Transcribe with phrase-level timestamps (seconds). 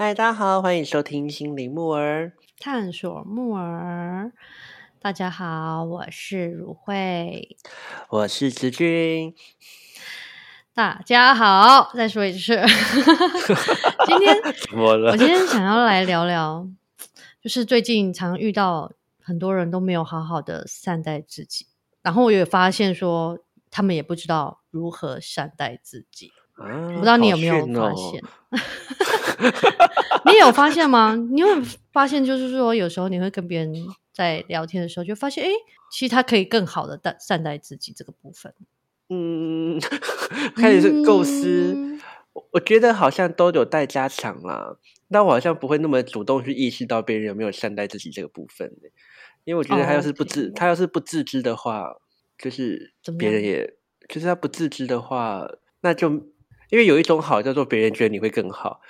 [0.00, 2.32] 嗨，大家好，欢迎收听心灵木儿。
[2.58, 4.32] 探索木耳，
[4.98, 7.58] 大家好，我是如慧。
[8.08, 9.34] 我是子君。
[10.72, 12.58] 大家好，再说一次，
[14.08, 14.34] 今天
[14.70, 15.16] 怎么了我？
[15.18, 16.66] 今天想要来聊聊，
[17.42, 18.90] 就是最近常遇到
[19.22, 21.66] 很多人都没有好好的善待自己，
[22.00, 23.38] 然后我也发现说，
[23.70, 26.32] 他们也不知道如何善待自己。
[26.60, 28.22] 啊我不知道你有没有发现？
[30.26, 31.16] 你有发现吗？
[31.30, 31.46] 你有
[31.92, 33.74] 发现，就是说，有时候你会跟别人
[34.12, 35.48] 在聊天的时候，就发现，哎，
[35.90, 38.54] 其实他可以更好的善善待自己这个部分。
[39.08, 39.80] 嗯，
[40.54, 41.72] 开始是构思。
[41.76, 42.00] 嗯
[42.32, 44.76] 我我觉得好像都有待加强啦，
[45.10, 48.88] 但我好像不会那么主动去意识到别人有没有善待自己这个部分呢
[49.42, 51.96] 因为我觉得他要是不自，他要是不自知的话，
[52.38, 53.74] 就是别人也，
[54.08, 55.44] 就是他不自知的话，
[55.80, 56.29] 那就
[56.70, 58.80] 因为有一种好叫做别人觉得你会更好，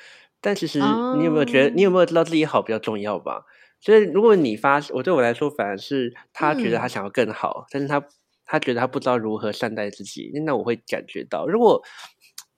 [0.41, 3.45] 但其实你有没有觉得，你有哦，没有知道自己好比较重要吧？
[3.81, 8.03] 所以如果你发，我对我来说反而是他觉得他嗯，想要更好，但是他
[8.45, 11.83] 他觉得他不知道如何善待自己，那我会感觉到，如果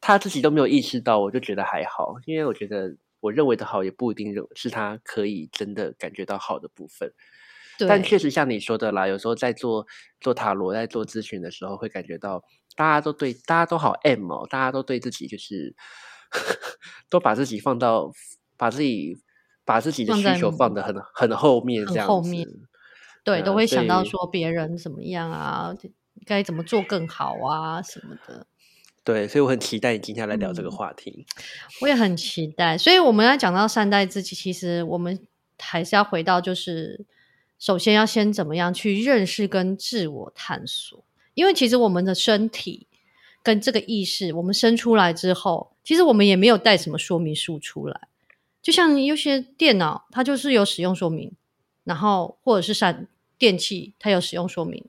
[0.00, 7.12] 他自己都没有意识到，我就觉得还好，因为我觉得我认为的好也不一定是他可以真的感觉到好的部分。
[7.88, 9.86] 但确对，实像你说的啦，有时候在做
[10.20, 12.42] 做塔罗、在做咨询的时候，会感觉到
[12.76, 15.74] 大家都对大家都好 M 哦，大家都对自己就是
[17.10, 18.10] 都把自己放到
[18.56, 19.18] 把自己
[19.64, 22.46] 把自己的需求放的很很后面这样子，后面，
[23.24, 25.74] 对，都会想到说别人怎么样啊，
[26.26, 28.46] 该怎么做更好啊什么的。
[29.04, 31.26] 对，所以我很期待你今天来聊这个嗯，话题。
[31.82, 32.78] 我也很期待。
[32.78, 35.26] 所以我们要讲到善待自己，其实我们
[35.58, 37.04] 还是要回到，就是
[37.58, 41.04] 首先要先怎么样去认识跟自我探索。
[41.34, 42.86] 因为其实我们的身体
[43.42, 48.08] 跟这个意识，我们生出来之后，其实我们也没有带什么说明书出来。
[48.60, 51.32] 就像有些电脑，它就是有使用说明，
[51.84, 54.84] 然后或者是闪电器，它有使用说明，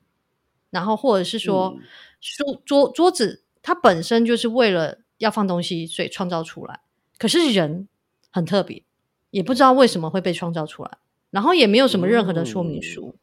[0.69, 1.81] 然后或者是说嗯，
[2.21, 6.81] 书桌桌子，它本身就是为了要放东西，所以创造出来。
[7.17, 7.87] 可是人
[8.29, 8.83] 很特别，
[9.31, 10.97] 也不知道为什么会被创造出来，
[11.31, 13.15] 然后也没有什么任何的说明嗯书，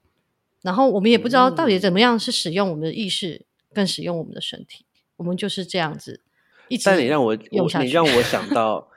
[0.63, 4.85] 然后我们也不知道到底嗯，怎么样是使用我们的意识，更使用我们的身体，
[5.17, 6.23] 我们就是这样子
[6.69, 7.35] 一直但你让我。
[7.35, 8.89] 你让我想到，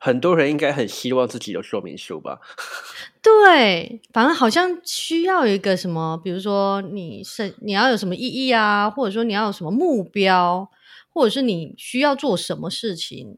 [0.00, 2.40] 很多人应该很希望自己有说明书吧？
[3.20, 10.70] 对，反正好像需要一个什么，比如说你是你要有什么意义啊，或者说你要有什么目标，
[11.10, 13.36] 或者是你需要做什么事情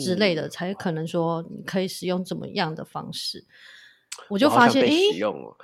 [0.00, 3.44] 之类的，嗯，才可能说你可以使用怎么样的方式。
[4.28, 5.56] 我就发现，我好想被诶，使用哦，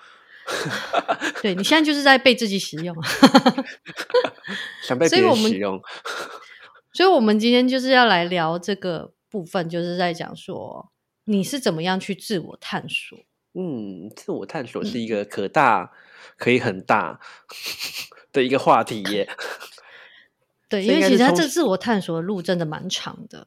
[1.40, 2.94] 对你现在就是在被自己使用，
[4.82, 5.80] 想被别人使用。
[6.92, 10.92] 所以我们今天就是要来聊这个部分，就是在讲说
[11.24, 13.18] 你是怎么样去自我探索。
[13.54, 15.92] 嗯，自我探索是一嗯，个可大
[16.36, 17.20] 可以很大
[18.32, 19.28] 的一个话题耶。
[20.68, 23.46] 对，因为其实它应该是从这自我探索的路真的蛮长的，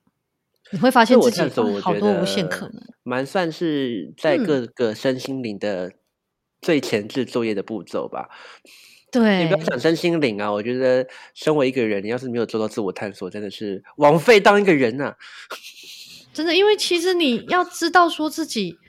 [0.72, 1.42] 你会发自现自己
[1.82, 2.82] 好多无限可能。
[3.04, 5.92] 蛮算是在嗯，各个身心灵的
[6.66, 8.28] 最前置作业的步骤吧。
[9.12, 15.14] 对你不要对，讲身心灵啊，我觉得身为一个人，你要是没有做到自我探索，真的是枉费当一个人呐、
[16.34, 18.80] 真的，因为其实你要知道说自己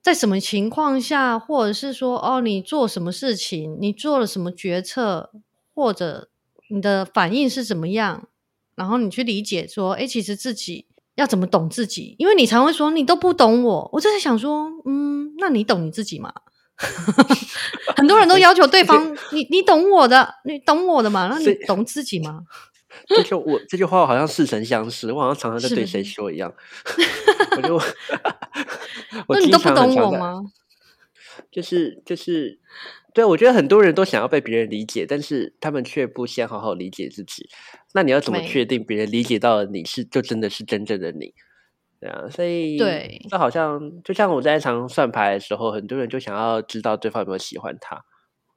[0.00, 5.32] 在什么情况下，或者是说哦，你做什么事情，你做了什么决策，
[5.74, 6.28] 或者
[6.70, 8.28] 你的反应是怎么样，
[8.76, 16.32] 然后你去理解说，哎，其实自己要怎么懂自己，因为你常会说你都不懂我，我就在想说，嗯，那你懂你自己吗？
[17.96, 21.28] 很多人都要求对方， 你你懂我的，你懂我的嘛？
[21.32, 22.40] 那你懂自己吗？
[23.08, 26.02] 这就我这句话我好像似曾相识，我好像常常在对谁？
[26.02, 26.52] 说一样。
[27.56, 27.74] 我就
[29.26, 30.40] 我那你都不懂我吗？
[31.50, 32.58] 就是就是，
[33.12, 37.48] 对我觉得很多人都想要被别人理解，但是他们却不先好好理解自己。
[37.92, 41.34] 那你要怎么确定别人理解到了你是就真的是真正的你？
[42.04, 48.04] 对啊，所以对，这好像就像我在常算牌的时候，很多人就想要知道对方有没有喜欢他。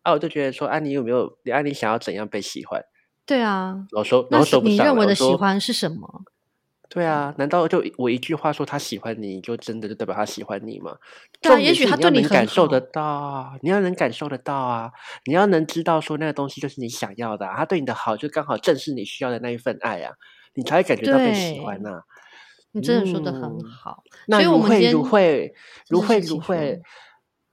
[0.03, 1.37] 啊，我就觉得说，啊，你有没有？
[1.45, 2.81] 你啊，你想要怎样被喜欢？
[3.25, 3.73] 对啊。
[3.91, 4.75] 然后说，然那是后说不上。
[4.75, 6.23] 你认为的喜欢是什么？
[6.89, 10.97] 对啊，难道就我一句话说他喜欢你，就真的就代表他喜欢你吗？
[11.41, 14.91] 对啊，也许他对你感受得，到啊，你要能感受得到啊，
[15.25, 20.13] 你要能知道说那个东西就是你想要的、啊，他对你的好就刚好正是你需要的那一份爱啊，
[20.55, 22.01] 你才会感觉到被喜欢对，呐、
[22.71, 24.03] 你真的说的很嗯，好。
[24.09, 25.51] 所那以我如慧如们
[25.89, 26.81] 如慧是是，请如慧。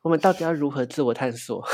[0.03, 1.65] 我们到底要如何自我探索？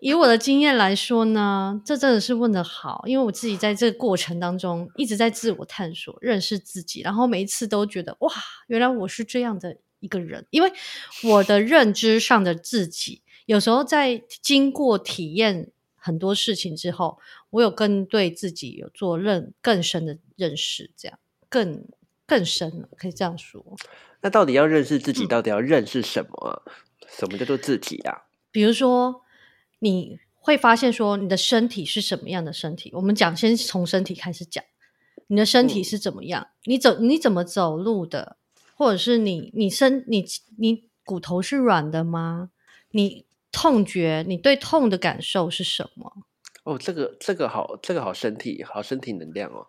[0.00, 8.32] 以我的经验来说呢，这真的是问的好，因为我自己在这个过程当中一直在自我探索、认识自己，然后每一次都觉得哇，
[8.66, 10.44] 原来我是这样的一个人。
[10.50, 10.72] 因为
[11.24, 17.18] 我的认知上的自己，有时候在经过体验很多事情之后，
[17.50, 21.18] 我有更对自己有做认更深的认识，这样
[21.56, 21.86] 更
[22.26, 23.64] 更深了，可以这样说。
[24.20, 26.60] 那到底要认识自己，嗯到底要认识什么啊？
[27.08, 28.26] 什么叫做自己啊？
[28.50, 29.22] 比如说，
[29.78, 32.90] 你会发现说你的身体是什么样的身体。
[32.92, 34.62] 我们讲先从身体开始讲，
[35.28, 36.48] 你的身体嗯是怎么样？
[36.64, 38.36] 你走你怎么走路的？
[38.74, 40.22] 或者是你你身你
[40.58, 42.50] 你骨头是软的吗？
[42.90, 46.12] 你痛觉，你对痛的感受是什么？
[46.64, 49.66] 哦，这个这个好，这个好身体，好身体能量哦。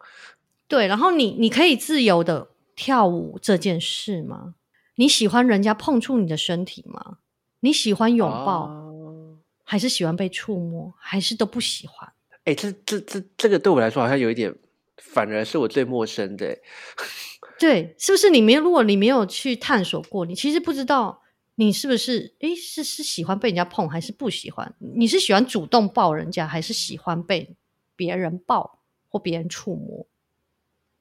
[0.68, 4.56] 对，然后你你可以自由的跳舞这件事吗？
[4.96, 7.20] 你喜欢人家碰触你的身体吗？
[7.62, 12.12] 你喜欢拥抱，哦还是喜欢被触摸，还是都不喜欢？
[12.46, 14.56] 哎、这这这这个对我来说好像有一点，
[14.96, 16.62] 反而是我最陌生的欸。
[17.60, 18.62] 对，是不是你没有？
[18.62, 21.22] 如果你没有去探索过，你其实不知道
[21.56, 24.74] 你是不是诶，是是喜欢被人家碰，还是不喜欢？
[24.80, 27.56] 你是喜欢主动抱人家，还是喜欢被
[27.96, 28.80] 别人抱
[29.10, 30.06] 或别人触摸？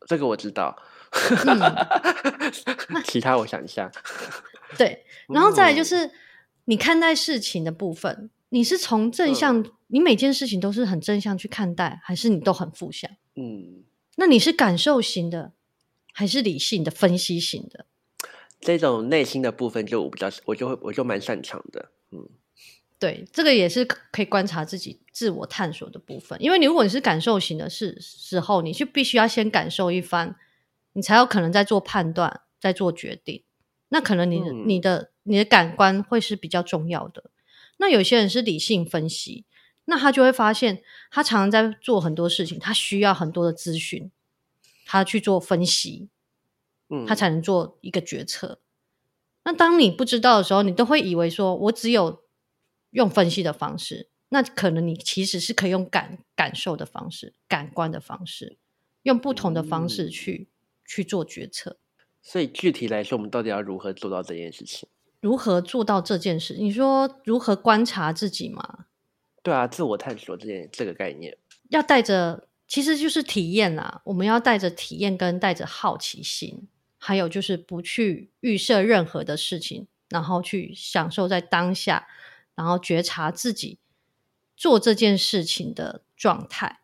[0.06, 0.76] 这个我知道。
[1.46, 1.60] 嗯
[3.04, 3.90] 其他我想一下。
[4.76, 6.10] 对，然后再来就嗯是
[6.64, 13.10] 你看待事情的部分，你是从正嗯向，你每件事情都是很正向去看待，还是你都很负向？
[13.36, 13.84] 嗯，
[14.16, 15.52] 那你是感受型的，
[16.12, 17.86] 还是理性的、分析型的？
[18.60, 21.90] 这种内心的部分就我比较，我就会我就蛮擅长的。
[22.10, 22.28] 嗯
[22.98, 26.42] 对，这个也是可可以观察自己自我探索的部分。
[26.42, 30.36] 因为你如果你是感受型的是时候，你就必须要先感受一番，
[30.94, 33.42] 你才有可能在做判断，在做决定。
[33.88, 37.30] 那可能你、嗯你的你的感官会是比较重要的。
[37.76, 39.44] 那有些人是理性分析，
[39.84, 44.10] 那他就会发现，他常常在做很多事情，他需要很多的资讯，
[44.86, 46.08] 他去做分析，
[46.88, 48.60] 嗯，他才能做一个决策。
[49.44, 52.24] 那当你不知道的时候，你都会以为说我只有
[52.90, 58.58] 用分析的方式，那可能你其实是可以用感感受的方式、感官的方式，
[59.02, 60.48] 用不同的方式嗯去、
[60.86, 61.78] 去做决策。
[62.22, 64.88] 所以具体来说，我们到底要如何做到这件事情？
[65.20, 66.54] 如何做到这件事？
[66.54, 68.86] 你说如何观察自己嘛？
[69.42, 71.38] 对啊，自我探索这件这个概念。
[71.70, 74.00] 要带着，其实就是体验啦。
[74.04, 76.68] 我们要带着体验跟带着好奇心，
[76.98, 82.06] 还有就是不去预设任何的事情，然后去享受在当下，
[82.56, 83.78] 然后觉察自己
[84.56, 86.80] 做这件事情的状态。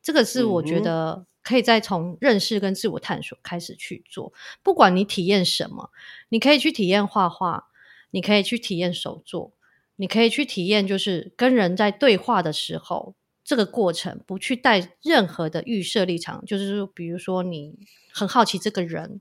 [0.00, 4.32] 这个是我觉得可以再从认识跟自我探索开始去做。
[4.62, 5.90] 不管你体验什么，
[6.30, 7.68] 你可以去体验画画，
[8.10, 9.52] 你可以去体验手作，
[9.96, 17.78] 你可以去体验就是跟人在对话的时候，这个过程不去带任何的预设立场，就是说，比如说你
[18.10, 19.20] 很好奇这个人，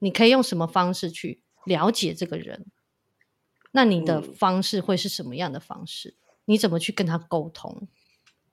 [0.00, 2.66] 你可以用什么方式去了解这个人？
[3.70, 6.16] 那你的嗯方式会是什么样的方式？
[6.46, 7.88] 你怎么去跟他沟通？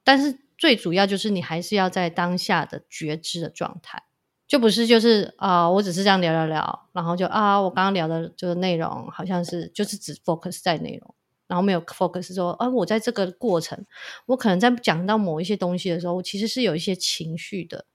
[0.03, 4.03] 但是最主要就是你还是要在当下的觉知的状态，
[4.47, 11.15] 就不是就是啊、我只是这样聊聊聊，然后就啊，我刚刚聊的这个内容好像是就是只 focus 在内容，
[11.47, 13.85] 然后没有 focus 说，啊，我在这个过程，
[14.27, 17.85] 我可能在讲到某一些东西的时候，我其实是有一些情绪的，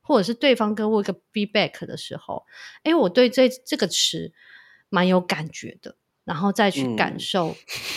[0.00, 2.44] 或者是对方给我一个 feedback 的时候，
[2.84, 4.32] 哎，我对这这个词
[4.88, 5.96] 蛮有感觉的，
[6.30, 7.56] 然后再去感嗯受。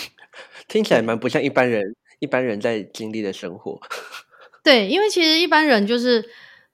[0.68, 3.80] 听起来蛮不像一般人一般人在经历的生活。
[4.64, 6.26] 对，因为其实一般人就是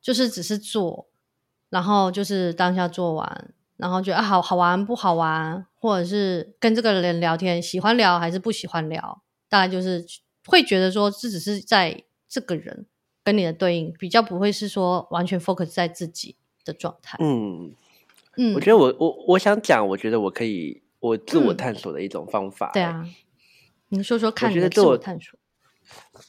[0.01, 1.09] 就是只是做，
[1.69, 10.05] 然后就是当下做完，然后觉得啊好好玩不好玩，或者是跟这个人聊天喜欢聊还是不喜欢聊，大概就是
[10.45, 12.85] 会觉得说这只是在这个人
[13.25, 17.17] 跟你的对应，比较不会是说完全 focus 在自己的状态。
[17.19, 17.73] 嗯，
[18.37, 22.71] 嗯，我觉得我我我想讲，我觉得我可以我自我嗯探索的一种方法。
[22.73, 23.07] 对，啊，
[23.89, 25.39] 你说说看你的自觉得自我我探索。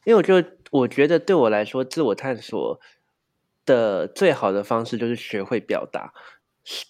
[0.04, 2.80] 因为我就我觉得对我来说，自我探索
[3.66, 6.14] 的最好的方式就是学会表达，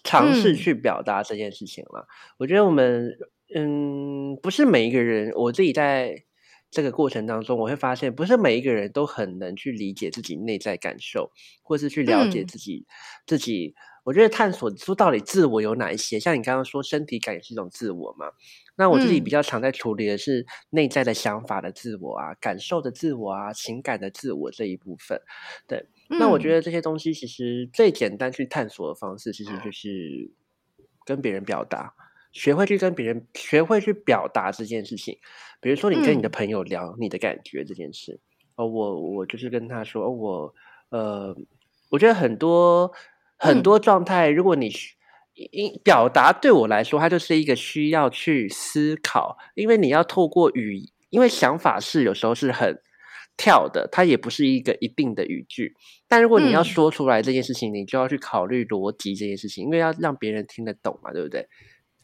[0.03, 2.07] 尝试嗯去表达这件事情了。
[2.37, 3.17] 我觉得我们
[3.53, 6.23] 嗯，不是每一个人，我自己在
[6.69, 11.31] 这个过程当中，我会发现，不是每一个人都很能去理解自己内在感受，
[11.63, 12.85] 或是去了解嗯自己、
[13.25, 13.75] 自己。
[14.03, 18.27] 我觉得探索出到底自我有哪一些，像你刚刚说身体感也是一种自我嘛。
[18.75, 25.21] 那我自己比嗯较常在处理的是内在的想法的自我啊、感受的自我啊、情感的自我这一部分。
[25.67, 30.31] 对，那我觉得得这些东西其实最简单去探索的方式，其实就是
[31.05, 31.93] 跟别人表达。
[32.33, 35.17] 学会去跟别人，学会去表达这件事情。
[35.59, 38.19] 比如说，你跟你的嗯朋友聊你的感觉这件事，
[38.55, 40.53] 哦，我我就是跟他说，哦，我
[40.89, 41.35] 呃，
[41.89, 42.89] 我觉得很多
[43.41, 44.95] 很嗯多状态，如果你需
[45.33, 50.79] 因表达对我来说，它就是一个需要去思考，因为你要透过语，
[51.09, 52.79] 因为想法是有时候是很
[53.37, 55.73] 跳的，它也不是一个一定的语句。
[56.07, 61.47] 但如果你要嗯说出来这件事情，你就要去考虑逻辑这件事情，因为要让别人听得懂嘛，对不对？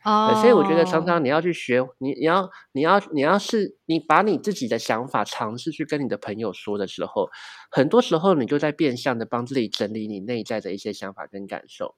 [0.03, 7.29] 哦呃，所以我觉得常常你要去学，你你要你要你要是你把你自己的想法尝试去跟你的朋友说的时候，
[7.71, 11.95] 很多时候你就在变相的帮自己整理你内在的一些想法跟感受，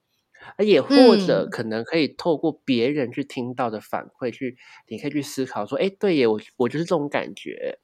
[0.57, 1.51] 而也或者嗯。
[1.51, 7.79] 可能可以透过别人去听到的反馈去，你可以去思考说，哎，对耶，我我就是这种感觉，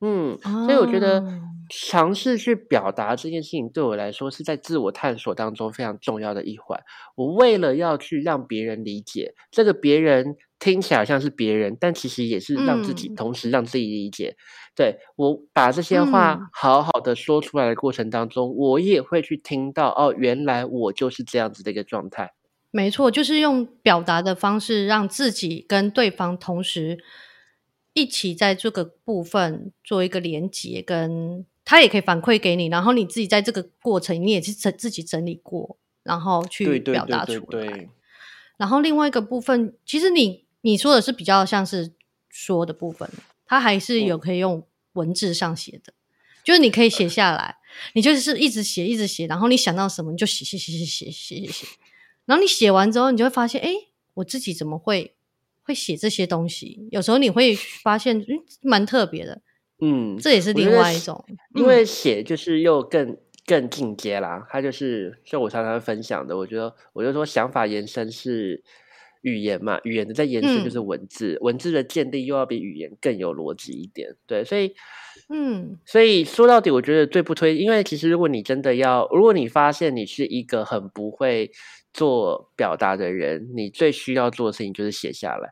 [0.00, 1.40] 嗯，所以我觉得哦
[1.70, 6.80] 尝试去表达这件事情对我来说是在自我探索当中非常重要的一环。
[7.14, 14.34] 我为了要去让别人理解，这个别人听起来像是别人，但其实也是让自己，嗯同时让自己理解。
[14.74, 22.32] 对我把这些话嗯好好的说出来的过程当中，我也会去听到哦，原来我就是这样子的一个状态。
[22.70, 26.98] 没错，就是用表达的方式，让自己跟对方同时
[27.98, 37.40] 一起在这个部分做一个连接，跟他也可以反馈给你，然后你自己在这个过程你也是整自己整理过，然后去表达出来。
[37.50, 37.88] 对，
[38.56, 41.92] 然后另外一个部分，其实你你说的是比较像是
[42.28, 43.10] 说的部分，
[43.44, 45.92] 它还是有嗯可以用文字上写的，
[46.44, 47.56] 就是你可以写下来，
[47.94, 51.66] 你就是一直写一直写，然后你想到什么你就写写写写写写写写，
[52.24, 53.72] 然后你写完之后，你就会发现，哎，
[54.14, 55.14] 我自己怎么会
[55.68, 56.88] 会写这些东西？
[56.90, 58.24] 有时候你会发现，嗯，
[58.62, 59.42] 蛮特别的，
[59.80, 61.22] 嗯，这也是另外一种，
[61.54, 68.64] 因嗯为写就是又更更进阶啦，它就是像我常常分享的，我觉得我就说想法延伸是
[69.20, 74.72] 语言嘛，语言的再延伸就是嗯文字，文字的建立又要比语言更有逻辑一点，对，所以
[75.28, 81.50] 嗯所以说到底，我觉得最不推，因为其实如果你真的要，如果你发现你是一个很不会
[81.92, 85.50] 做表达的人，你最需要做的事情就是写下来。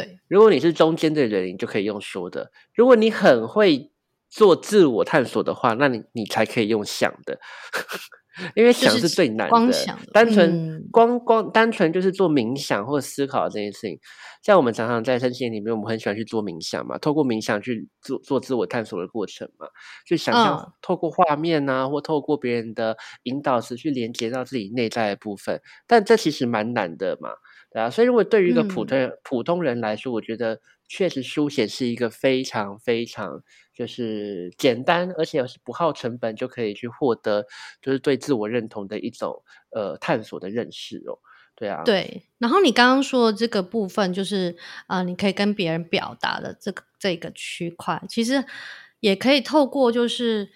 [0.00, 3.90] 对，如果你是中间的人，你就可以用说的；如果你很会
[4.30, 7.38] 做自我探索的话，那你你才可以用想的，
[8.54, 9.50] 因为想是是最难的。
[9.50, 10.04] 光想的。
[10.12, 10.88] 单纯、嗯。
[10.92, 13.98] 光光单纯就是做冥想或思考这件事情。
[14.42, 19.66] 像我们常常在身心里面，我们很喜欢去做冥想嘛，透过冥想去做做自我探索的过程嘛，
[20.06, 20.72] 去想象嗯。
[20.80, 27.30] 透过画面啊，或透过别人的引导词去连接到自己内在的部分，但这其实蛮难的嘛。
[27.70, 33.42] 对啊，所以如果对于一个普嗯通人、普通人来说，我觉得确实书写是一个非常非常
[33.74, 37.46] 就是简单，而且是不耗成本就可以去获得，
[37.82, 41.18] 就是对自我认同的一种呃探索的认识哦。
[41.54, 44.56] 对啊，对，然后你刚刚说的这个部分，就是
[44.86, 48.44] 啊、呃你可以跟别人表达的这个这个区块，其实
[49.00, 50.48] 也可以透过就是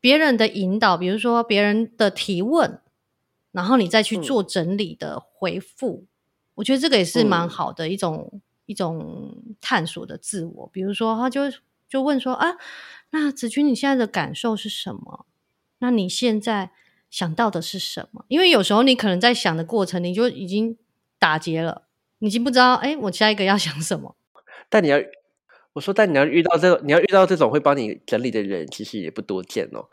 [0.00, 2.80] 别人的引导，比如说别人的提问，
[3.52, 6.06] 然后你再去嗯做整理的回复。
[6.58, 10.70] 我觉得这个也是蛮嗯好的一种、一种探索的自我。
[10.72, 11.42] 比如说，他就
[11.88, 12.56] 就问说啊，
[13.10, 15.26] 那子君你现在的感受是什么？
[15.78, 16.72] 那你现在
[17.08, 18.24] 想到的是什么？
[18.26, 20.76] 因为有时候你可能在想的过程，你就已经
[21.20, 21.82] 打结了，
[22.18, 24.16] 你已经不知道，哎，我下一个要 想什么。
[24.68, 24.98] 但你要
[25.74, 29.86] 我说，但你要遇到这个，你要遇到这种会帮你整理的人，其实也不多见哦。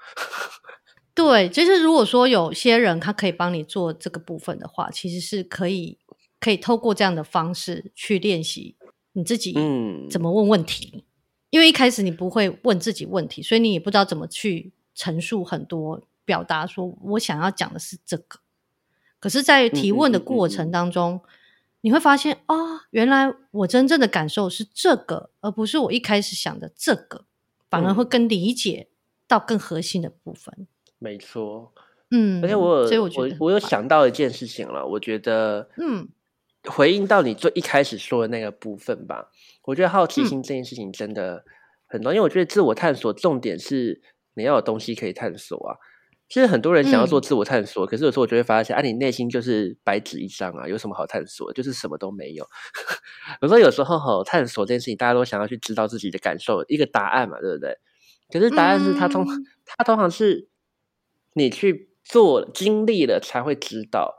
[1.13, 5.98] 对，就是如果说有些人他可以帮你做这个部分的话，其实是可以
[6.39, 8.75] 可以透过这样的方式去练习
[9.13, 11.04] 你自己嗯，怎么问问题。
[11.50, 18.39] 因为一开始你不会问自己问题，所以你也不知道怎么去陈述很多表达，说我想要讲的是这个。
[19.20, 21.22] 可是，在提问的过程当中，
[21.82, 27.25] 你会发现哦，原来我真正的感受是这个，而不是我一开始想的这个，
[27.70, 28.89] 反而会嗯更理解
[29.27, 30.68] 到更核心的部分。
[31.00, 31.72] 没错。
[32.12, 36.08] 嗯，而且我有所以我觉得我有，想到一件事情了，我觉得，嗯，
[36.67, 39.29] 回应到你最一开始说的那个部分吧，
[39.63, 41.43] 我觉得好奇嗯心这件事情真的
[41.88, 44.01] 很重要，因为我觉得自我探索重点是
[44.34, 45.77] 你要有东西可以探索啊。
[46.27, 51.53] 其实很多人想要做嗯自我探索，可是有时候我就会发现，啊，你内心就是白纸一张啊，有什么好探索？
[51.53, 52.43] 就是什么都没有。
[53.43, 57.77] 有时候有时候吼探索这件事情，大家都想要去知道自己的感受，一个答案嘛，对不对？
[58.34, 60.50] 可是答案是它通、嗯它通常是
[61.34, 64.15] 你去做经历了才会知道。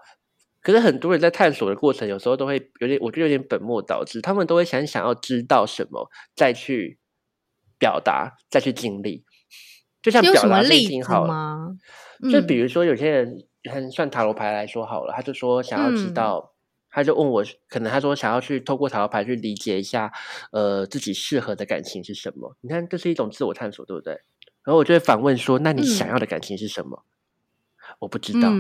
[0.66, 4.20] 可是很多人在探索的过程，有时候都会有点，我觉得有点本末倒置。
[4.20, 6.98] 他们都会想想要知道什么，再去
[7.78, 9.24] 表达，再去经历。
[10.02, 11.76] 就像表达这件事例子情好了，吗？
[12.32, 16.52] 就嗯比如说有些人很算塔罗牌来说好了，他就说想要知嗯道，
[16.90, 20.10] 他就问我，可能他说想要去透过塔罗牌去理解一下，
[20.50, 22.56] 呃，自己适合的感情是什么。
[22.62, 24.14] 你看，这是一种自我探索，对不对？
[24.64, 27.04] 然后我就会反问说：“那你想要的感情是什么？”
[27.98, 28.52] 我不知道。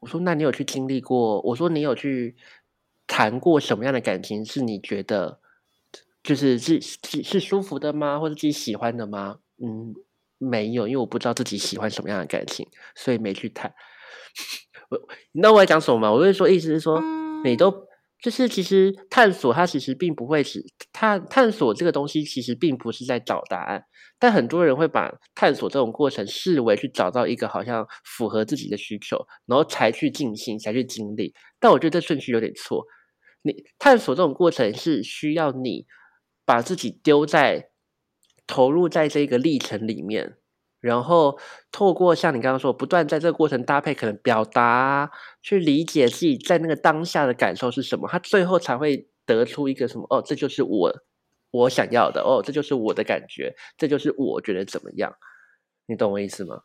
[0.00, 2.36] 我说：“那你有去经历过？”我说：“你有去
[3.06, 4.44] 谈过什么样的感情？
[4.44, 5.40] 是你觉得
[6.22, 8.18] 就是是是是舒服的吗？
[8.18, 9.94] 或者自己喜欢的吗？”嗯，
[10.38, 13.72] 没有，因为我不知道自己喜欢什么样的感情，所以没去谈。
[14.90, 14.98] 我，
[15.32, 16.12] 你知道我在讲什么吗？
[16.12, 17.00] 我是说，意思是说，
[17.44, 17.84] 你都。
[18.22, 23.84] 就是其实探索它其实并不会是探探索这个东西其实并不是在找答案，
[24.24, 31.34] 但很多人会把探索这种过程视为去找到一个好像符合自己的需求，然后才去进行才去经历。
[31.60, 32.86] 但我觉得这顺序有点错。
[33.42, 35.84] 你探索这种过程是需要你
[36.46, 37.68] 把自己丢在
[38.46, 40.38] 投入在这个历程里面。
[40.80, 41.38] 然后
[41.70, 45.10] 透过像你刚刚说，不断在这个过程搭配，可能表达，
[45.42, 50.06] 去理解自己在那个当下的感受是什么，他最后才会得出一个什么？
[50.08, 50.90] 哦，这就是我
[51.54, 55.14] 我想要的，哦，这就是我的感觉，这就是我觉得怎么样？
[55.86, 56.56] 你懂我意思吗？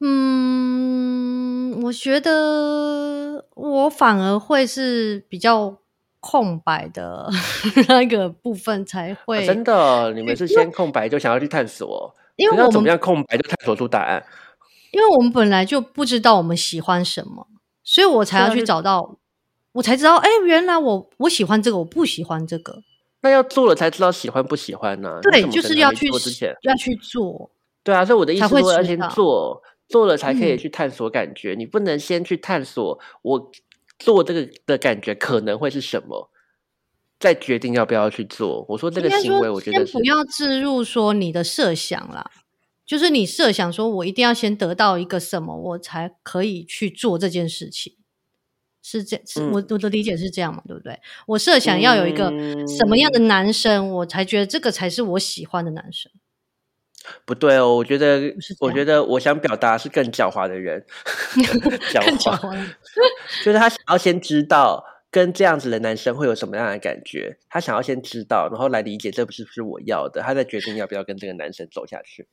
[0.00, 5.78] 嗯，我觉得我反而会是比较
[6.18, 7.30] 空白的
[7.88, 9.46] 那个部分才会。
[9.46, 12.12] 真的，你们是先空白就想要去探索。
[12.34, 14.24] 因为要怎么样空白就探索出答案？
[14.90, 17.46] 因为我们本来就不知道我们喜欢什么，
[17.84, 19.18] 所以我才要去找到，
[19.72, 22.82] 我才知道，哎，原来我我喜欢这个，我不喜欢这个。
[23.22, 25.18] 那要做了才知道喜欢不喜欢呢？
[25.22, 27.50] 对，就是要去做之前要去做。
[27.82, 31.54] 对啊，所以我的意思说要先做，做了才可以去探索感觉。
[31.56, 33.50] 你不能先去探索我
[33.98, 36.28] 做这个的感觉可能会是什么。
[37.20, 38.66] 再决定要不要去做。
[38.68, 42.28] 我说这个行为，我觉得不要置入说你的设想啦，
[42.84, 47.94] 就是你设想说我一定要先得到一个什么，我才可以去做这件事情。
[48.82, 50.62] 是这，是我我的理解是这样嘛？
[50.66, 50.98] 对不对？
[51.26, 52.30] 我设想要有一个
[52.66, 56.10] 什么样的男生，我才觉得这个才是我喜欢的男生。
[57.24, 60.84] 不对哦，我觉得，我觉得我想表达是更狡猾的人，
[61.92, 62.66] 狡猾，
[63.44, 64.84] 就是他想要先知道。
[65.12, 67.36] 跟这样子的男生会有什么样的感觉？
[67.50, 72.26] 他想要先知道，然后来理解这不是不是我要的，他再决定要不要跟这个男生走下去。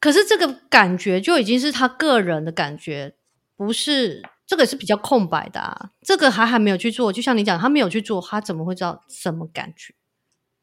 [0.00, 3.14] 可是这个感觉就已经是他个人的感觉，
[3.56, 5.90] 不是这个是比较空白的啊。
[6.02, 9.94] 这个还还没有去做，就像你讲，他没有去做，他怎么会知道什么感觉？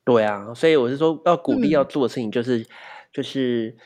[0.05, 2.65] 对啊，所以我是说，要鼓励要做的事情就是
[3.11, 3.77] 就是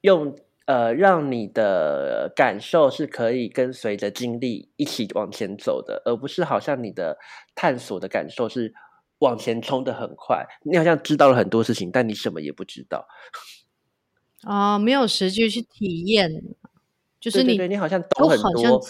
[0.00, 0.36] 用。
[0.66, 7.18] 呃，让你的感受是可以跟随着经历一起往前走的，而不是好像你的
[7.54, 8.74] 探索的感受是
[9.20, 10.44] 往前冲的很快。
[10.64, 13.06] 你好像知道了很多事情，但你什么也不知道。
[14.42, 16.28] 啊，没有实际去体验，
[17.20, 18.82] 就是你，你好像懂很多。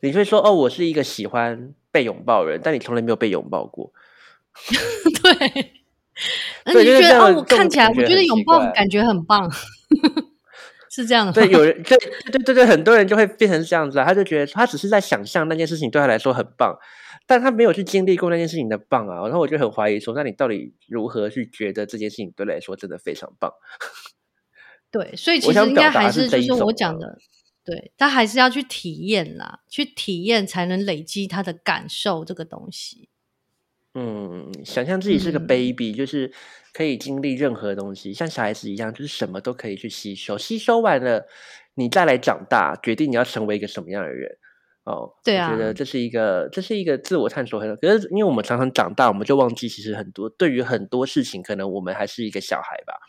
[0.00, 3.92] 你会说哦，我是一个喜欢被拥抱人，但你从来没有被拥抱过。
[5.22, 5.72] 对，
[6.64, 9.50] 那你觉得哦，我看起来我觉得拥抱感觉很棒。
[10.88, 11.98] 是这样的，对，有人，对，
[12.32, 16.74] 对，对，对，很多人就会变成这样子啊，他就觉得他只是在想象那件事情对他来说很棒，
[17.26, 19.24] 但他没有去经历过那件事情的棒啊。
[19.24, 23.52] 然后我就很怀疑说，那你到底如何去觉得这件事情对来说真的非常棒？
[24.90, 27.18] 对，所以其实应该还是就是我讲的，
[27.66, 33.08] 对他还是要去体验啦，去体验才能累积他的感受这个东西。
[33.94, 36.32] 嗯，想象自己是个 baby，就是
[36.72, 40.38] 可以经历任何东西，像小孩子一样，就是什么都可以去吸收。
[40.38, 41.26] 吸收完了，
[41.74, 44.38] 你再来长大，决定你要成为一个什么样的人。
[44.84, 47.58] 哦，对啊，我觉得这是一个，这是一个自我探索。
[47.58, 53.00] 很可是，因为我们常常长大，我们就忘记，其实很多对于很多事情，可能我们还是一个小孩吧。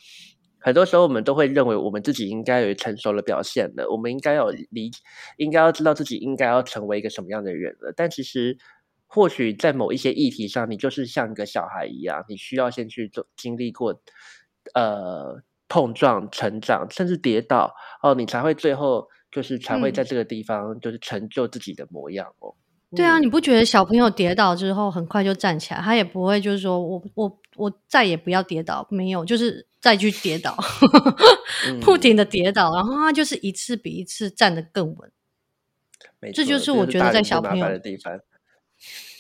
[0.60, 4.92] 很多时候，我们都会认为我们自己应该有成熟的表现了，我们应该要理，
[5.38, 7.94] 应该要知道自己应该要成为一个什么样的人了。
[7.96, 8.58] 但其实。
[9.10, 14.02] 或许在某一些议题上，你就是像一个小孩一样，你需要先去做经历过，
[14.74, 22.54] 呃，碰撞、成长，甚至跌倒哦，你才会最后就是才会在这个地方就是成就自己的模样哦。
[22.96, 30.58] 对啊，你不觉得小朋友跌倒之后很快就站起来，他也不会就是说我我我再也不要跌倒，没有，就是再去跌倒，
[31.82, 35.12] 不停的跌倒，然后他就是一次比一次站得更稳。
[36.34, 38.20] 这就是我觉得在小朋友的地方。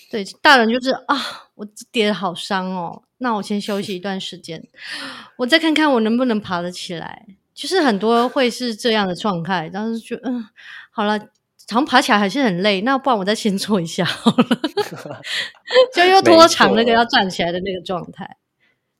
[0.10, 1.18] 对，大人就是啊，
[1.56, 4.66] 我跌的好伤哦，那我先休息一段时间，
[5.38, 7.26] 我再看看我能不能爬得起来。
[7.54, 10.48] 就是很多会是这样的状态，当时就嗯，
[10.92, 11.20] 好了，
[11.68, 15.22] 常爬起来还是很累，那不然我再先做一下 好了，
[15.94, 18.38] 就又拖长那个要站起来的那个状态。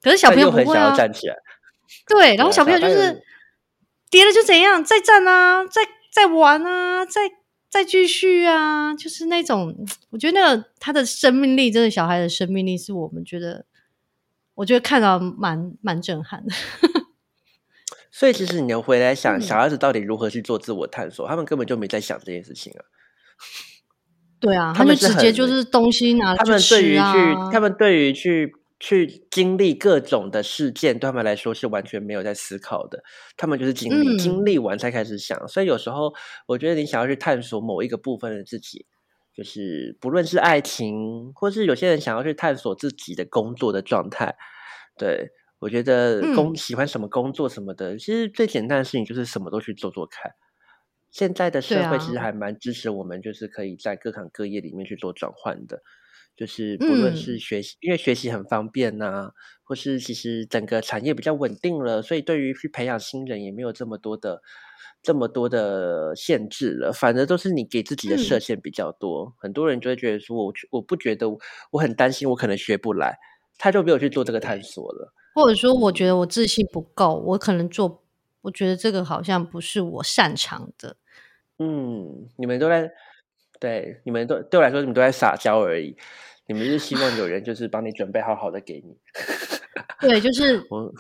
[0.02, 1.36] 可是小朋友不会啊，站起来。
[2.08, 3.24] 对，然后小朋友就是
[4.12, 7.22] 跌了就怎样，再站啊，再再玩啊，再。
[7.70, 9.76] 再继续啊，就是那种，
[10.10, 13.66] 我觉得那个他的生命力，真的小孩的生命力，是我们觉得，
[14.56, 16.56] 我觉得看到蛮蛮震撼的。
[18.18, 22.82] 所以其实你要回来想，嗯小孩子到底如何去做自我探索，他们根本就没在想这件事情啊。
[24.40, 33.04] 对啊，他们直接就是东西拿来他们对于去，他们对于去去经历各种的事件，对他们来说是完全没有在思考的。
[33.38, 35.48] 他们就是经历，嗯经历完才开始想。
[35.48, 36.12] 所以有时候，
[36.48, 38.88] 我觉得你想要去探索某一个部分的自己，
[39.32, 44.36] 就是不论是爱情，或是有些人想要去探索自己的工作的状态。
[44.98, 50.32] 对我觉得工、嗯喜欢什么工作什么的，其实最简单的事情就是什么都去做做看。
[51.12, 55.82] 现在的社会其实啊还蛮支持我们，就是可以在各行各业里面去做转换的。
[56.36, 59.32] 就是不论嗯是学习，因为学习很方便呐、
[59.64, 64.40] 或是其实整个产业比较稳定了，所以对于去培养新人也没有这么多的
[65.02, 69.34] 这么多的限制了，反而都是你给自己的设嗯限比较多。
[69.40, 71.28] 很多人就会觉得说我，我不觉得，
[71.72, 73.16] 我很担心我可能学不来，
[73.58, 75.12] 他就没有去做这个探索了。
[75.38, 78.02] 或者说我觉得我自信不够，我可能做，
[78.42, 80.96] 我觉得这个好像不是我擅长的。
[81.60, 82.92] 嗯，你们都在
[83.60, 85.96] 对，你们都对我来说，你们都在撒娇而已。
[86.48, 88.98] 你们是希望有人就是帮你准备好好的给你。
[90.00, 90.92] 对，就是 我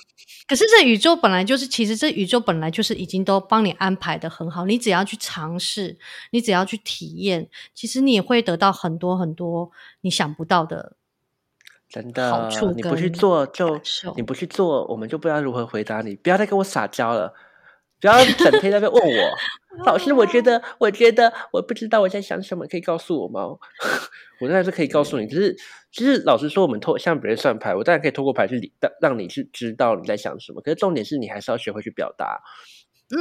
[0.47, 5.97] 可是这宇宙本来就是，其实这宇宙本来就是已经都帮你安排的很好，你只要去尝试，
[6.31, 9.71] 你只要去体验，其实你也会得到很多很多
[10.01, 10.95] 你想不到的
[11.89, 13.79] 真的好处，你不去做就
[14.15, 16.15] 你不去做，我们就不知道如何回答你。
[16.15, 17.33] 不要再跟我撒娇了，
[18.01, 23.41] 不要整天在那边问我，老师，我觉得， 我觉得我不知道我在想什么，可以告诉我吗？
[24.41, 25.55] 我当然是可以告诉你，只是，
[25.91, 30.61] 只是老实说，我们透向别人算牌，我当然可以透过牌去理让让你去知道你在想什么。
[30.61, 32.41] 可是重点是你还是要学会去表达。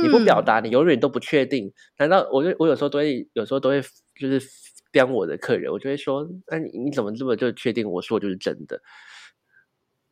[0.03, 1.73] 你不表嗯达，你永远都不确定。
[1.99, 3.81] 难道我就我有时候都会，有时候都会
[4.19, 4.41] 就是
[4.97, 8.81] 刁我的客人，我就会说，那、你你怎么这么就确定我说的就是真的？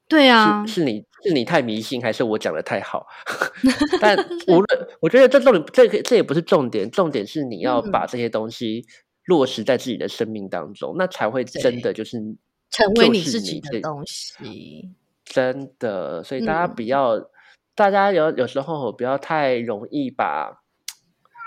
[0.06, 3.06] 对啊是，是你是你太迷信，还是我讲的太好？
[3.98, 4.14] 但
[4.48, 8.84] 无论我觉得这重点，这个这也不是重点，重点是你要嗯把这些东西
[9.24, 12.18] 落实在自己的生命当中，那才会真的就是
[12.68, 14.92] 成为你自己的这东西。
[15.24, 17.30] 真的，所以大家嗯不要，
[17.74, 20.62] 大家有有时候不要太容易把，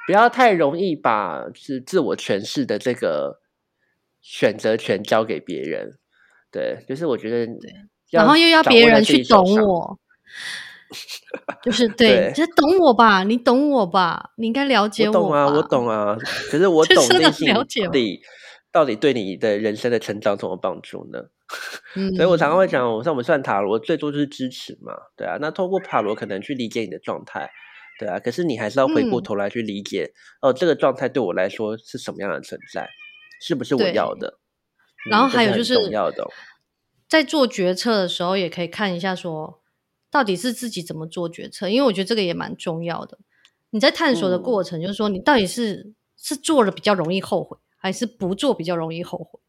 [0.07, 3.41] 不要太容易把就是自我诠释的这个
[4.21, 5.99] 选择权交给别人。
[6.49, 7.53] 对，就是我觉得，
[8.09, 9.21] 然后又要别人去。
[9.25, 9.99] 懂我，
[11.61, 15.61] 就是对对，就是懂我吧，你懂我吧，你应该了解我懂啊，我。
[15.63, 16.15] 懂啊，
[16.49, 18.21] 可是 我懂这件事情了解你到底
[18.71, 21.19] 到底对你的人生的成长怎么帮助呢？
[21.95, 25.37] 嗯，所以我常常会讲，我像我们算塔罗，最多就是支持嘛，对啊。
[25.41, 27.49] 那透过塔罗可能去理解你的状态，
[27.99, 28.19] 对啊。
[28.19, 32.89] 可是你还是要回过嗯头来去理解，哦，这个状态对我来说是什么样的存在，
[33.41, 34.39] 是不是我要的？
[35.09, 36.27] 然后还有就是重要的哦，
[37.07, 39.61] 在做决策的时候，也可以看一下说，
[40.11, 43.17] 到底是自己怎么做决策，因为我觉得这个也蛮重要的。
[43.69, 49.39] 你在探索的嗯过程，就是说你到底是是做了比较容易后悔，还是不做比较容易后悔？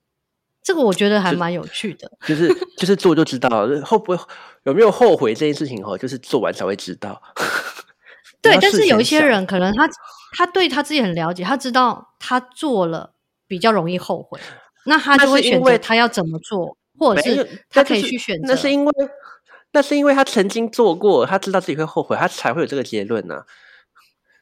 [0.63, 2.13] 这个我觉得还蛮有趣的。
[2.27, 4.25] 就是就是做就知道了，后不会
[4.65, 7.21] 有没有后悔这件事情哦，就是做完才会知道。
[8.41, 9.89] 不对，但是有一些人可能他
[10.37, 13.15] 他对他自己很了解，他知道他做了
[13.47, 14.39] 比较容易后悔，
[14.87, 18.47] 那他就会选择是因为他要怎么做，或者是他可以去选择。
[18.47, 18.93] 那是因为
[19.73, 23.43] 那是因为他曾经做过，他知道自己会后悔，他才会有这个结论呢、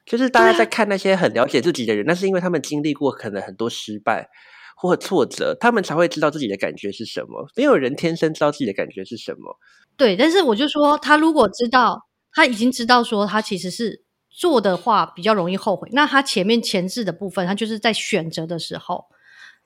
[0.04, 4.28] 就是大家在看那些很了解自己的人，那是因为他们经历过可能很多失败
[4.76, 7.48] 或挫折，他们才会知道自己的感觉是什么。
[7.56, 9.58] 没有人天生知道自己的感觉是什么。
[9.96, 12.05] 对，但是我就说，他如果知道，
[12.36, 19.06] 他已经知道说他其实是做的话比较容易后悔，那他前面前置的部分，他就是在选择的时候，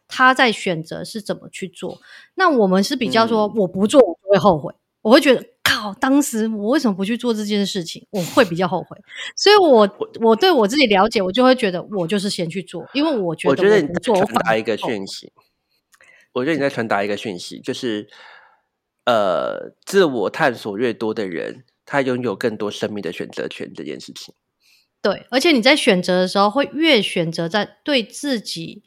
[0.07, 2.01] 他在选择是怎么去做。
[2.37, 8.97] 那我们是比较说，嗯我不做我就会后悔，我会觉得靠，当时我为什么不去做这件事情，我会比较后悔。
[9.35, 9.89] 所以我
[10.21, 15.33] 我对我自己了解，我就会觉得我就是先去做，因为我觉得我觉得你在传达一个讯息，
[16.35, 18.09] 我觉得你在传达一个讯息，就是
[19.07, 24.33] 呃，自我探索越多的人，他拥有更多生命的选择权这件事情。
[25.03, 28.85] 对，而且你在选择的时候，会越选择在对自己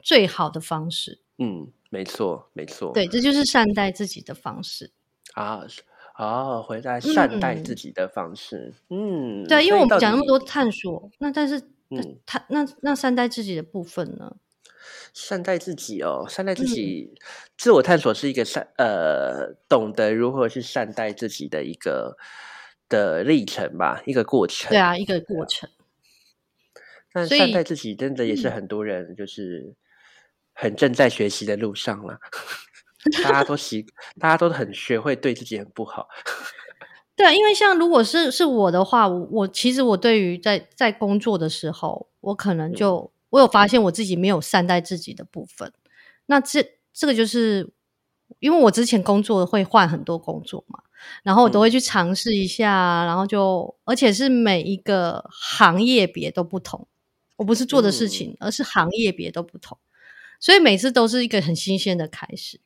[0.00, 1.18] 最好的方式。
[1.38, 2.92] 嗯，没错，没错。
[2.92, 4.92] 对，这就是善待自己的方式。
[5.32, 5.82] 啊，是
[6.16, 14.36] 哦，回来善待嗯自己的方式，嗯，对啊，因为我们讲那么多探索，那但是那嗯他那那善待自己的部分呢？
[15.12, 17.14] 善待自己哦，善待自嗯己，
[17.56, 22.16] 自我探索是一个善呃，懂得如何去善待自己的一个
[22.88, 24.70] 的历程吧，一个过程。
[24.70, 25.68] 对啊，一个过程。
[27.12, 29.74] 但善待自己真的也是嗯很多人就是
[30.52, 32.18] 很正在学习的路上了。
[33.22, 33.86] 大家都习，
[34.18, 36.08] 大家都很学会对自己很不好。
[37.14, 45.72] 对啊，因为像如果是是我的话，我我其实我对于在在工作的时候，我可能就我有发现我自己没有善待自己的部分。
[46.26, 47.72] 那这这个就是
[48.38, 50.78] 因为我之前工作会换很多工作嘛，
[51.24, 56.86] 然后我都会去尝试一下，然后就而且是每一个行业别都不同，
[57.34, 59.76] 我不是做的事情，而是行业别都不同，
[60.38, 62.60] 所以每次都是一个很新鲜的开始。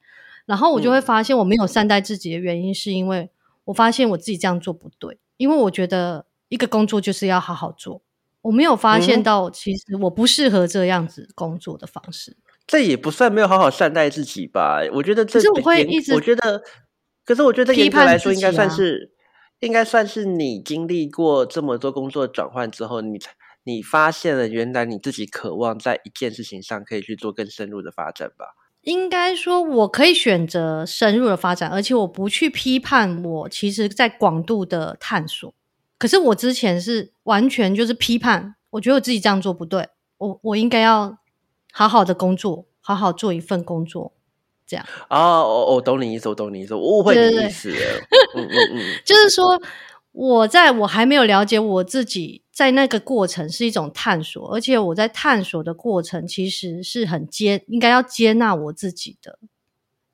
[0.44, 1.02] 然后我就会嗯。
[1.02, 3.30] 发现我没有善待自己的原因，是因为
[3.64, 8.02] 我发现我自己这样做不对，因为我觉得一个工作就是要好好做，
[8.42, 12.36] 我没有发现嗯到其实我不适合这样子工作的方式。
[12.66, 14.80] 这也不算没有好好善待自己吧？
[14.92, 16.62] 我觉得这可是我会一直我觉得，
[17.24, 19.12] 可是我觉得批判严格来说，应该算是，
[19.60, 23.32] 应该算是你经历过这么多工作转换之后，你才
[23.64, 28.54] 你发现了原来你自己渴望在一件事情上可以去做更深入的发展吧？
[28.82, 35.54] 应该说，我可以选择深入的发展，而且我不去批判我其实在广度的探索。
[35.98, 41.18] 可是我之前是完全就是批判，我觉得我自己这样做不对，我我应该要
[41.72, 44.12] 好好的工作，好好做一份工作，
[44.66, 44.86] 这样。
[45.10, 48.00] 哦，我我懂你意思，我懂你意思，我误会你意思了。
[48.36, 49.60] 嗯嗯嗯， 就是说，
[50.12, 59.38] 我在我还没有了解我自己，在那个过程是一种探索，而且我在探索的过程其实是很接，应该要接纳我自己的，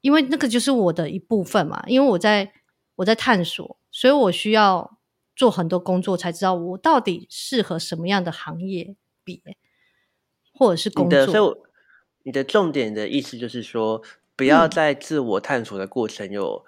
[0.00, 1.82] 因为那个就是我的一部分嘛。
[1.86, 2.52] 因为我在
[2.96, 4.93] 我在探索，所以我需要
[5.36, 8.94] 做很多工作，才知道我到底适合什么样的行业
[9.24, 9.40] 别，
[10.52, 11.68] 或者是工你的，所以
[12.24, 14.02] 你的重点的意思就是说，
[14.36, 16.64] 不要嗯在自我探索的过程有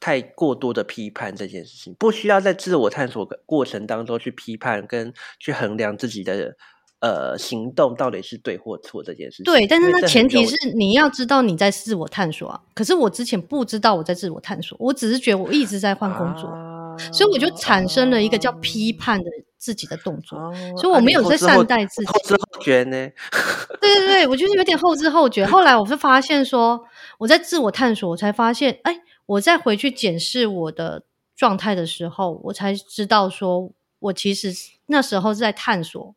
[0.00, 6.56] 太过多的批判这件事情，不需要在自我探索的过程当中去批判跟去衡量自己的
[7.00, 9.44] 呃行动到底是对或错这件事情。
[9.44, 12.60] 对，但是那前提是你要知道你在自我探索啊。
[12.74, 16.71] 可是我之前不知道我在自我探索，我只是觉得我一直在换工作，啊
[17.12, 20.38] 所以我就产生了一个叫批判的自己的动作。
[20.38, 23.08] 哦所以我啊没有在善待自己后知后觉呢。
[23.80, 25.44] 对对对，我就是有点后知后觉。
[25.46, 26.84] 后来我是发现说，
[27.18, 31.02] 我在自我探索，我才发现，哎，我再回去检视我的
[31.34, 34.52] 状态的时候，我才知道说，我其实
[34.86, 36.14] 那时候是在探索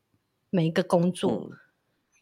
[0.50, 1.32] 每一个工作。
[1.32, 1.58] 嗯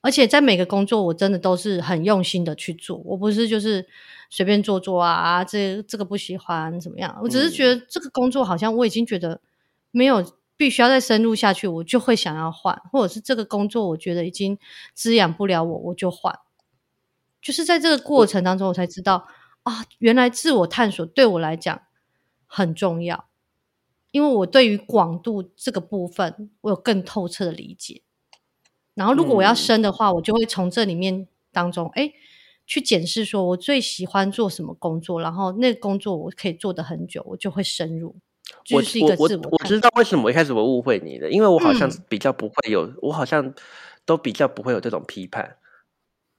[0.05, 3.87] 而且在每个工作，我真的都是很用心的去做，我不是就是
[4.29, 7.19] 随便做做啊，啊这这个不喜欢怎么样？
[7.21, 9.41] 我只是觉得这个工作好像我已经觉得
[9.91, 10.23] 没有
[10.55, 14.57] 必须要再深入下去，我就会想要换，或者是这个工作我觉得已经
[14.93, 16.37] 滋养不了我，我就换。
[17.41, 19.27] 就是在这个过程当中，我才知道
[19.63, 21.81] 啊，原来自我探索对我来讲
[22.45, 23.27] 很重要，
[24.11, 28.01] 因为我对于广度这个部分，我有更透彻的理解。
[28.93, 32.13] 然后，如果我要嗯深的话，我就会从这里面当中，哎，
[32.65, 38.15] 去检视说我最喜欢做什么工作，然后那个工作我可以做的很久，我就会深入，
[38.71, 39.79] 我就是一个我自我我知。
[39.79, 43.53] 道为什么一开始我误会你的，因为我好像嗯比较不会有，我好像
[44.05, 45.57] 都比较不会有这种批判。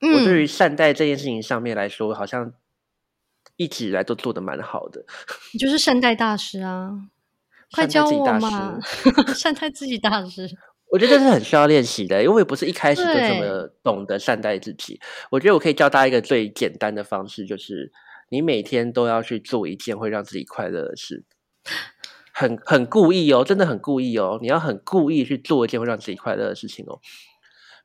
[0.00, 2.52] 我对于嗯，善待这件事情上面来说，好像
[3.56, 5.04] 一直以来都做的蛮好的。
[5.52, 6.90] 你就是善待大师啊，
[7.72, 10.50] 快教我嘛师，， 善待自己大师。
[10.94, 15.00] 我觉得这是很需要练习的，因为不是一开始就这对么懂得善待自己。
[15.28, 17.90] 我觉得我可以教大家一个最简单的方式，就是
[18.28, 21.24] 你每天都要去做一件会让自己快乐的事，
[22.32, 27.00] 很很故意哦，真的很故意哦，你要很故意去做一件会让自己快乐的事情哦。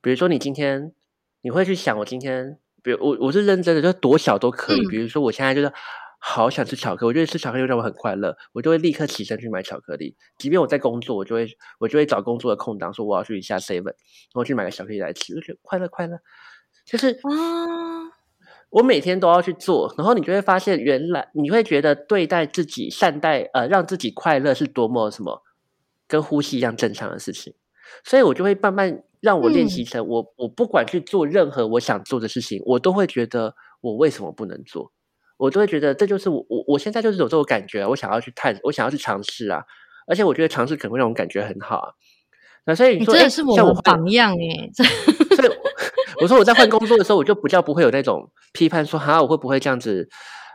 [0.03, 0.93] 比如说，你今天
[1.41, 4.81] 你会去想，我今天，比如我我是认真的，就多小都可以。
[4.81, 5.73] 嗯比如说，我现在就是
[6.19, 10.15] 好想吃巧克力，我觉得吃巧克力会让我很快乐，我就会立刻起身去买巧克力。
[10.37, 11.47] 即便我在工作，我就会
[11.79, 13.95] 我就会找工作的空档，说我要去一下 seven，然
[14.33, 16.19] 后去买个巧克力来吃，就觉得快乐快乐。
[16.85, 18.11] 就是啊，
[18.69, 25.41] 我每天都要去做，然后你就会发现，原来你会觉得对待自己、善待呃让自己快乐是多么什么
[26.07, 27.53] 跟呼吸一样正常的事情。
[28.03, 34.91] 所以我就会慢慢让我练习成我、我不管去做任何我想做的事情，我都会觉得我为什么不能做，
[35.39, 39.63] 我都会觉得这就是我我我现在就是有这种感觉啊，我想要去探，我想要去尝试啊，
[40.05, 41.89] 而且我觉得尝试可能会让我感觉很好啊。
[42.65, 44.83] 那所以你你说，诶真的是我像我换们榜样哎，这
[45.35, 45.55] 所以我
[46.21, 50.07] 我说我在换工作的时候，我就比较不会有那种批判说，哈，我会不会这样子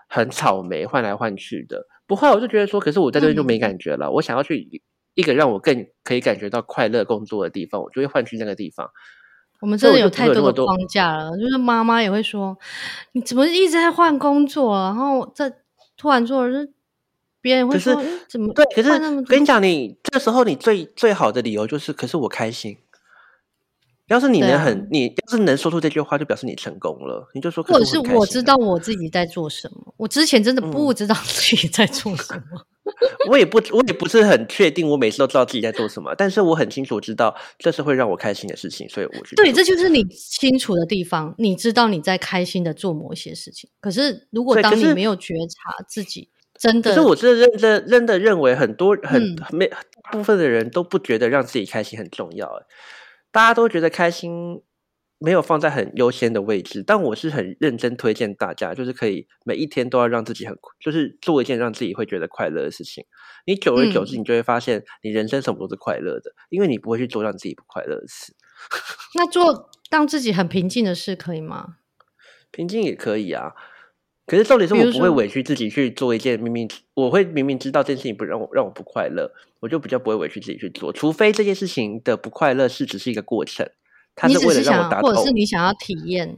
[0.09, 1.87] 很草莓换来换去的？
[2.07, 4.11] 不会，我就觉得说，可是我在这边就没感觉了。
[4.11, 4.69] 我想要去
[5.15, 8.91] 一个让我更可以感觉到快乐工作的地方，我就会换去那个地方。
[9.65, 12.55] 我们真的有太多的框架了，就是妈妈也会说，
[13.13, 15.51] 你怎么一直在换工作，然后这
[15.97, 16.71] 突然做，就是
[17.41, 17.99] 别人会说，
[18.29, 18.91] 怎么对，可是
[19.23, 22.77] 跟你讲，你这时候你最最好的理由就是，可是我开心。
[24.09, 27.27] 要是你能很，你要是能说出这句话，就表示你成功了。
[27.35, 32.67] 你就说，或者是我知道我自己在做什么，我之前真的不嗯知道自己在做什么。
[33.31, 43.71] 我也不，我也不是很确定，我每次都知道自己在做什么，但是我很清楚知道这是会让我开心的事情，所以我觉得对，这就是你清楚的地方，你知道你在开心的做某些事情。
[43.81, 52.67] 可是如果当你没有觉察自己真的，可是我真的认真真的认为，很多很嗯没大部分的人都不觉得让自己开心很重要，欸
[53.35, 54.63] 大家都觉得开心
[55.19, 56.85] 没有放在很优先的位置。
[56.87, 63.05] 但我是很认真推荐大家，就是可以每一天都要让自己很，就是做一件让自己会觉得快乐的事情。
[63.45, 68.37] 你久而久之，嗯你就会发现，你人生什么都是快乐的，因为你不会去做让自己不快乐的事。
[69.17, 71.79] 那做让自己很平静的事可以吗？
[72.53, 73.55] 平静也可以啊。
[74.27, 83.69] 可是重点是我不会委屈自己去做一件明明我会明明知道这件事情不让我让我不快乐，我就比较不会委屈自己去做，除非这件事情的不快乐是只是一个过程，
[84.17, 86.37] 它是为了让我达到或，者是你想要体验，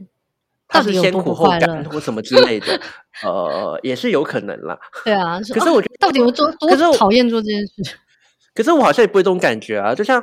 [0.67, 1.83] 它是先苦后甘？
[1.85, 2.81] 或什么之类的，
[3.23, 4.77] 呃，也是有可能啦。
[5.05, 7.95] 对啊，可是我觉得到底有多多讨厌做这件事？
[8.53, 10.21] 可是我好像也不会这种感觉啊，就像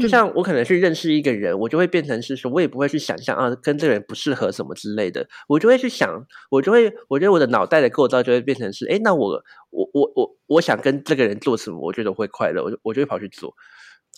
[0.00, 0.08] 就嗯。
[0.08, 13.54] 像我可能去认识一个人，我就会变成是说，我也不会去想象啊，跟这个人不适合什么之类的，我就会去想，我就会，我觉得我的脑袋的构造就会变成是，哎，那我我我我我想跟这个人做什么，我觉得我会快乐，我就我就会跑去做，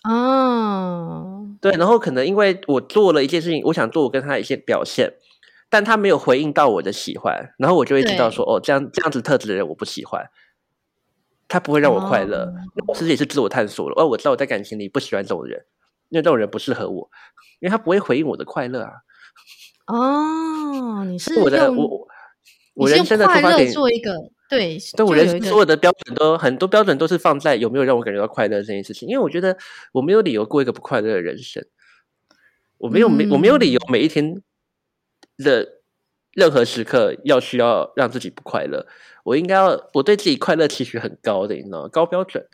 [0.09, 5.15] 哦，对，然后可能因为我做了一件事情，我想做我跟他一些表现。
[5.69, 10.25] 但他没有回应到我的喜欢，然后我就会知道说，哦，这样这样子特质的人我不喜欢，
[11.49, 12.45] 他不会让我快乐。
[12.45, 13.95] 哦那我自己也是自我探索了。
[13.97, 15.65] 哦，我知道我在感情里不喜欢这种人，
[16.09, 17.11] 因为这种人不适合我，
[17.61, 18.93] 因为他不会回应我的快乐啊。
[19.87, 22.09] 哦，你是我的我
[22.75, 24.13] 我人生的出发点，做一个
[24.49, 29.09] 对，对我人生所有的标准都很多标准都是放在有没有让我感觉到快乐这件事情。
[29.09, 29.57] 因为我觉得
[29.93, 31.65] 我没有理由过一个不快乐的人生，
[32.79, 34.43] 我没有没、我没有理由嗯每一天
[35.39, 35.81] 的
[36.33, 38.87] 任何时刻要需要让自己不快乐。
[39.27, 41.89] 我应该要我对自己快乐期许很高的，你知道吗？
[41.89, 42.47] 高标准。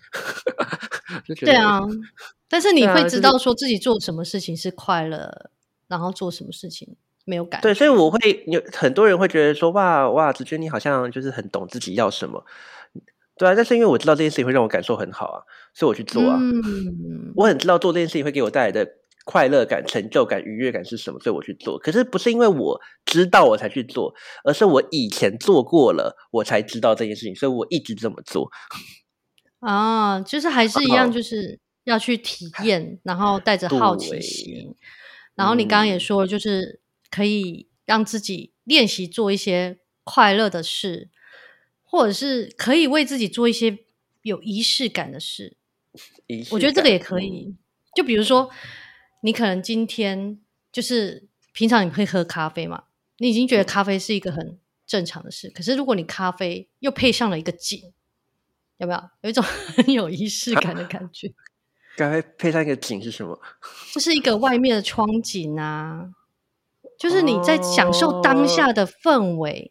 [1.44, 1.82] 对啊，
[2.48, 5.50] 但是你会知道说自己做什么事情是快乐，
[5.86, 7.78] 然后做什么事情没有感对，觉。
[7.78, 12.42] 所以我会有很多人会觉得说，哇哇，子君你好像就是很懂自己要什么，
[13.36, 13.54] 对啊。
[13.54, 16.38] 但是因为我知道这件事情会让我感受很好啊，所以我去做啊。
[16.40, 21.78] 嗯，我很知道做这件事情会给我带来的快乐感、成就感、愉悦感是什么，所以我去做。
[21.78, 28.50] 可是不是因为我知道我才去做，而是我以前做过了，我才知道这件事情，所以我一直这么做。
[29.60, 34.74] 啊，就是还是一样，哦就是要去体验，然后带着好奇心。
[35.34, 36.80] 然后你刚刚也嗯说，就是
[37.10, 41.10] 可以让自己练习做一些快乐的事，
[41.84, 43.78] 或者是可以为自己做一些
[44.22, 45.56] 有仪式感的事。
[46.50, 47.54] 我觉得这个也可以。
[47.94, 48.50] 就比如说，
[49.22, 50.38] 你可能今天
[50.70, 52.84] 就是平常你会喝咖啡嘛，
[53.18, 57.92] 你已经觉得嗯咖啡是一个很正常的事，可是如果你咖啡又配上了一个景，
[58.78, 59.42] 有没有有一种
[59.76, 61.32] 很有仪式感的感觉？
[61.96, 63.38] 咖啡配上一个景是什么？
[63.92, 66.10] 就是一个外面的窗景啊，
[66.98, 69.70] 就是你在享受当下的氛围，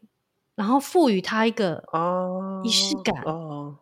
[0.55, 3.79] 然后赋予它一个哦，仪式感哦。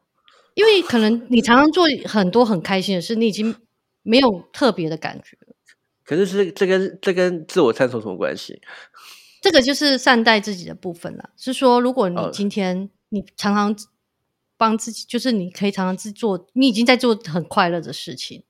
[0.55, 3.55] 因为可能你常常做很多很开心的事，你已经
[4.01, 5.48] 没有特别的感觉了。
[6.09, 8.59] 可是这这跟这跟自我探索什么关系？
[9.43, 11.29] 这个就是善待自己的部分了。
[11.37, 13.75] 是说，如果你哦今天你常常
[14.57, 18.43] 帮自己，就是你可以常常自做，你已经在做很快乐的事情，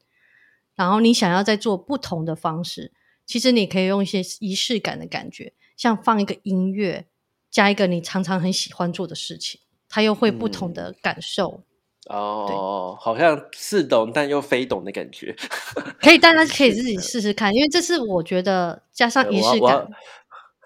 [0.73, 2.93] 然后你想要再做不同的方式，
[3.25, 7.07] 其实你可以用一些仪式感的感觉，像放一个音乐，
[7.51, 11.65] 加一个你常常很喜欢做的事情，它又会不同嗯的感受。
[12.07, 15.35] 哦，好像似懂但又非懂的感觉。
[16.01, 19.87] 可以，大家可以自己试试看，因为这是我觉得加上仪式感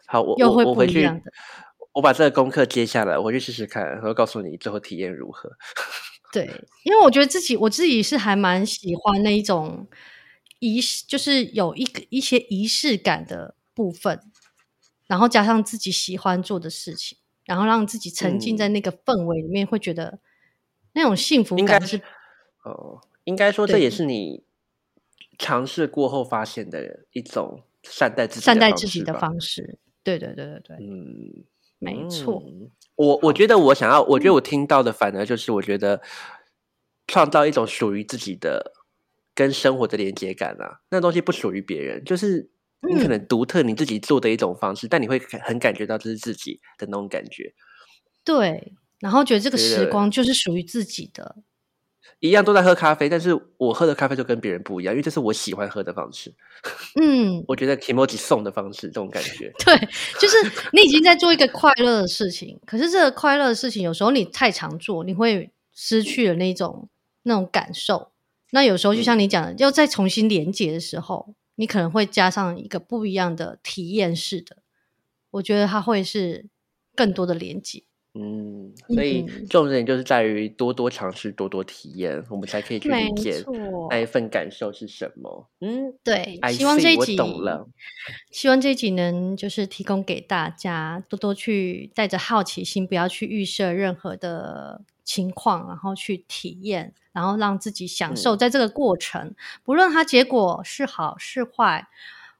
[0.08, 1.32] 好，我又会不一样的。
[1.94, 5.50] 我把这个功课接下来，我去试试看，然后告诉你最后体验如何。
[6.32, 6.50] 对，
[6.84, 9.88] 因为我觉得自己我自己是还蛮喜欢那一种
[10.60, 14.20] 仪式，就是有一个一些仪式感的部分，
[15.06, 20.20] 然后加上自己喜欢做的事情，然后让自己沉浸在那个氛围里面，会觉得
[20.94, 22.02] 那种幸福应该感是
[22.64, 24.44] 哦，应该说这也是你
[25.38, 29.78] 尝试过后发现的一种善待自己善的待自己的方式。
[30.04, 31.46] 对对对对对，嗯，
[31.80, 32.44] 没错。
[32.46, 36.00] 嗯我我觉得我想要，我觉得我听到的反而就是，我觉得
[37.08, 38.72] 创造一种属于自己的
[39.34, 42.52] 跟生活的连接感啊，那东西不属于别人，就是
[42.88, 47.52] 你可嗯能独特你自己做的一种方式，但你会很很感觉到这是自己的那种感觉。
[48.24, 51.36] 对，然后觉得这个时光就是属于自己的，
[52.20, 56.34] 一样都在喝咖啡，但是我喝的咖啡就跟别人不一样，因为这是我喜欢喝的方式。
[56.96, 59.76] 嗯， 我觉得 Kimoji 送的方式，这种感觉， 对，
[60.18, 60.38] 就是
[60.72, 66.88] 你已经在做一个快乐的事情，可是这个快乐的事情有时候你太常做，你会失去了那种
[67.24, 68.14] 那种感受。
[68.52, 74.60] 那有时候就像你讲的，要再重新连接的时候，你可能会加上一个不一样的体验式的，
[75.32, 76.46] 我觉得它会是
[76.96, 77.84] 更多的连接。
[78.14, 79.46] 嗯，所以嗯。
[79.48, 83.44] 重点就是在于多多尝试，多多体验，我们才可以去理解
[83.90, 84.06] 那一。
[84.06, 85.50] 份感受是什么。
[85.62, 87.68] 嗯对，，I 希望这一集我懂了。
[88.30, 98.38] 希望这一集能就是提供给大家，多多去带着好奇心，不要去预设任何的情况，然后去体验，然后让自己享受嗯。
[98.38, 99.34] 在这个过程，
[99.64, 101.88] 不论它结果是好是坏，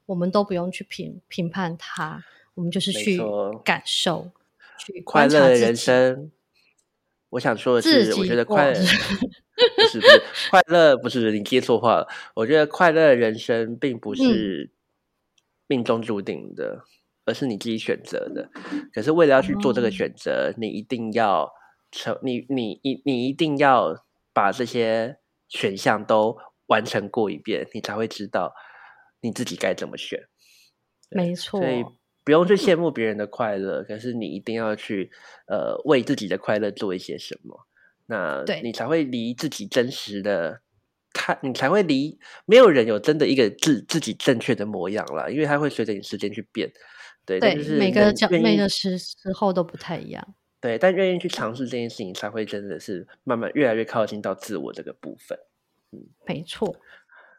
[0.06, 2.22] 我们都不用去评评判它，
[2.54, 3.20] 我们就是去
[3.64, 4.30] 感受，去
[5.04, 6.30] 快乐的人生，
[7.30, 8.80] 我想说的是，我觉得 快乐
[9.76, 12.08] 不是不是快乐，不是你接错话了。
[12.34, 14.72] 我觉得快乐的人生并嗯不是
[15.66, 16.84] 命中注定的，
[17.24, 18.50] 而是你自己选择的。
[18.92, 21.50] 可是为了要去做这个哦选择，你一定要
[21.90, 25.18] 成，你你你你一定要把这些
[25.48, 28.52] 选项都完成过一遍，你才会知道
[29.20, 30.28] 你自己该怎么选。
[31.10, 31.84] 没错所，以
[32.24, 35.10] 不用去羡慕别人的快乐，可是你一定要去
[35.46, 37.66] 呃为自己的快乐做一些什么，
[38.06, 40.60] 那你才会离自己真实的
[41.12, 46.72] 看，你才会离没有人有真的一个自自己正确的模样啦，因为它会随着你时间去变。
[47.26, 50.34] 对，对就是每个角每个时时候都不太一样。
[50.60, 55.38] 对，但愿意去尝试这件事情，才会真的是慢慢越来越靠近到自我这个部分。
[55.92, 56.74] 嗯没错，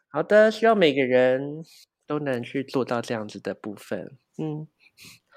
[0.08, 1.62] 好的，希望每个人
[2.06, 4.16] 都能去做到这样子的部分。
[4.38, 4.66] 嗯。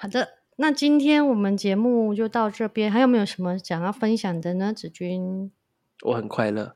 [0.01, 4.71] 好的，那今天我们节目就到这边，还有没有什么想要分享的呢？
[4.73, 5.51] 子君，
[6.03, 6.73] 我很快乐。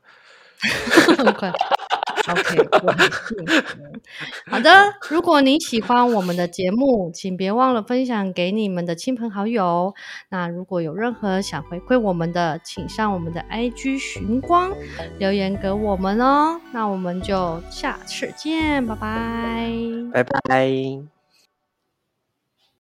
[1.16, 1.50] 很快。
[2.26, 3.76] OK，我很幸 福。
[4.46, 4.70] 好的，
[5.10, 9.94] 如果你喜欢我们的节目，请别忘了分享给你们的亲朋好友。
[10.30, 14.72] 那如果有任何想回馈我们的，请上我们的 IG 寻光
[15.18, 16.58] 留言给我们哦。
[16.72, 19.70] 那我们就下次见，拜拜。
[20.12, 21.13] 拜拜。